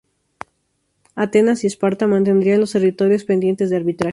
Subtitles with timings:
[1.13, 4.09] Atenas y Esparta mantendrían los territorios pendientes de arbitraje.